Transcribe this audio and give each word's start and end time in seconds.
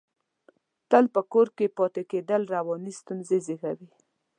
تل 0.89 1.05
په 1.15 1.21
کور 1.31 1.47
کې 1.57 1.67
پاتې 1.77 2.01
کېدل، 2.11 2.41
رواني 2.55 2.91
ستونزې 2.99 3.37
زېږوي. 3.45 3.89